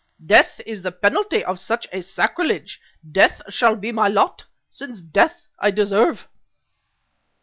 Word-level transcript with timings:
Death 0.25 0.59
is 0.65 0.81
the 0.81 0.91
penalty 0.91 1.45
of 1.45 1.59
such 1.59 1.85
a 1.91 2.01
sacrilege; 2.01 2.81
death 3.11 3.39
shall 3.49 3.75
be 3.75 3.91
my 3.91 4.07
lot, 4.07 4.45
since 4.71 4.99
death 4.99 5.45
I 5.59 5.69
deserve." 5.69 6.27